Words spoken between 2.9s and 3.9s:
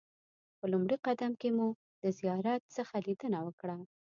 لیدنه وکړه.